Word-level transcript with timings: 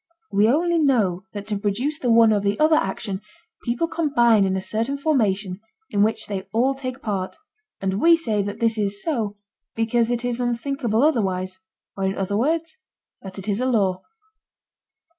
We 0.31 0.49
only 0.49 0.79
know 0.79 1.25
that 1.33 1.45
to 1.49 1.59
produce 1.59 1.99
the 1.99 2.09
one 2.09 2.33
or 2.33 2.39
the 2.39 2.59
other 2.59 2.75
action, 2.75 3.21
people 3.63 3.87
combine 3.87 4.45
in 4.45 4.55
a 4.55 4.59
certain 4.59 4.97
formation 4.97 5.59
in 5.91 6.01
which 6.01 6.25
they 6.25 6.47
all 6.51 6.73
take 6.73 7.03
part, 7.03 7.35
and 7.81 8.01
we 8.01 8.15
say 8.15 8.41
that 8.41 8.59
this 8.59 8.79
is 8.79 9.03
so 9.03 9.37
because 9.75 10.09
it 10.09 10.25
is 10.25 10.39
unthinkable 10.39 11.03
otherwise, 11.03 11.59
or 11.95 12.05
in 12.05 12.17
other 12.17 12.35
words 12.35 12.79
that 13.21 13.37
it 13.37 13.47
is 13.47 13.59
a 13.59 13.67
law. 13.67 14.01